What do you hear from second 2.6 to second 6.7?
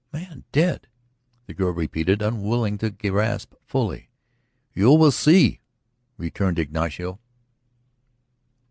to grasp fully. "You will see," returned